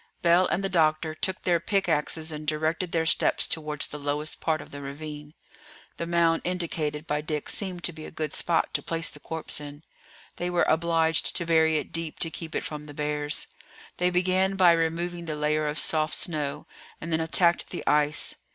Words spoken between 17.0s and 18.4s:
then attacked the ice.